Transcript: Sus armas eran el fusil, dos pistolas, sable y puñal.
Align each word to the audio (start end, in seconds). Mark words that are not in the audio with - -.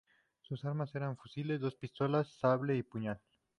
Sus 0.41 0.65
armas 0.65 0.95
eran 0.95 1.11
el 1.11 1.15
fusil, 1.15 1.59
dos 1.59 1.75
pistolas, 1.75 2.27
sable 2.39 2.75
y 2.75 2.81
puñal. 2.81 3.21